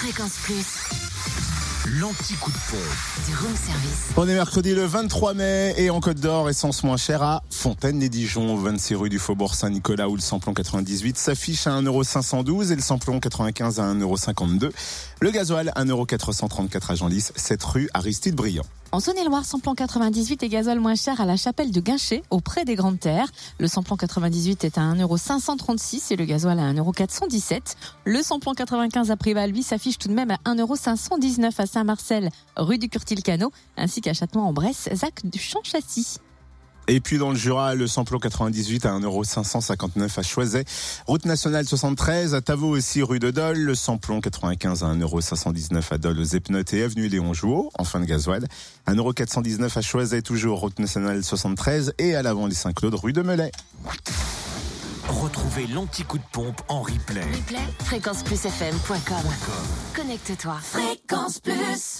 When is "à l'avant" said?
52.14-52.46